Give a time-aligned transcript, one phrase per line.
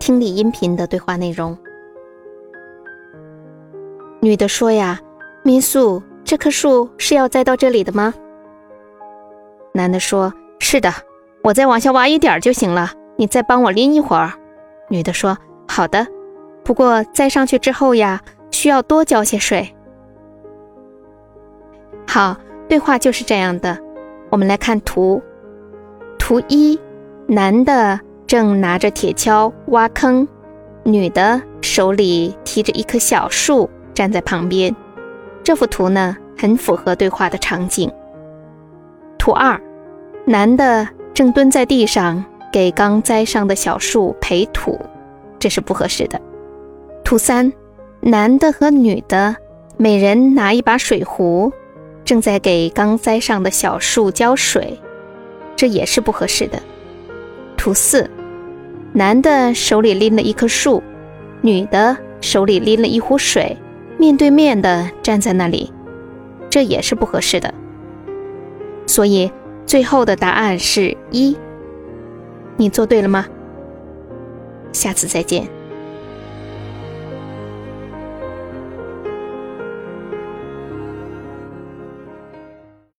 [0.00, 1.56] 听力音频的对话内容。
[4.20, 4.98] 女的说呀
[5.44, 8.12] ：“民宿，这棵树是要栽到这里的吗？”
[9.72, 10.90] 男的说：“是的，
[11.44, 14.32] 我再往下挖一点就行了，你再帮我拎一会儿。”
[14.90, 16.06] 女的说：“好的，
[16.64, 19.74] 不过栽上去之后呀，需要多浇些水。”
[22.08, 22.36] 好，
[22.68, 23.78] 对话就是这样的。
[24.30, 25.22] 我们来看图。
[26.18, 26.78] 图一，
[27.26, 27.98] 男的
[28.30, 30.28] 正拿着铁锹挖坑，
[30.84, 34.72] 女的手里提着一棵小树站在旁边。
[35.42, 37.90] 这幅图呢，很符合对话的场景。
[39.18, 39.60] 图二，
[40.24, 44.78] 男的正蹲在地上给刚栽上的小树培土，
[45.40, 46.20] 这是不合适的。
[47.02, 47.52] 图三，
[47.98, 49.34] 男的和女的
[49.76, 51.52] 每人拿一把水壶，
[52.04, 54.78] 正在给刚栽上的小树浇水。
[55.56, 56.62] 这也是不合适的。
[57.56, 58.08] 图四，
[58.92, 60.82] 男的手里拎了一棵树，
[61.42, 63.56] 女的手里拎了一壶水，
[63.98, 65.72] 面对面的站在那里，
[66.48, 67.54] 这也是不合适的。
[68.86, 69.30] 所以
[69.64, 71.36] 最后的答案是一。
[72.56, 73.26] 你做对了吗？
[74.72, 75.48] 下次再见。